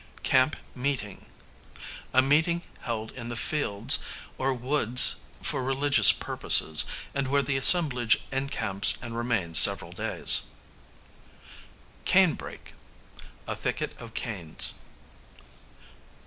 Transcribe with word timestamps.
Camp 0.23 0.55
meeting, 0.73 1.27
a 2.11 2.23
meeting 2.23 2.63
held 2.79 3.11
in 3.11 3.29
the 3.29 3.35
fields 3.35 3.99
or 4.35 4.51
woods 4.51 5.17
for 5.43 5.63
religious 5.63 6.11
purposes, 6.11 6.85
and 7.13 7.27
where 7.27 7.43
the 7.43 7.55
assemblage 7.55 8.17
encamps 8.31 8.97
and 9.03 9.15
remains 9.15 9.59
several 9.59 9.91
days. 9.91 10.45
Cane 12.03 12.33
brake, 12.33 12.73
a 13.47 13.55
thicket 13.55 13.95
of 13.99 14.15
canes. 14.15 14.73